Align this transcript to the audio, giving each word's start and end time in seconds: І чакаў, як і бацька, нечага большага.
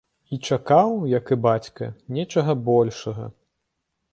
І 0.35 0.37
чакаў, 0.53 0.93
як 1.11 1.25
і 1.35 1.37
бацька, 1.47 1.91
нечага 2.17 2.57
большага. 2.71 3.31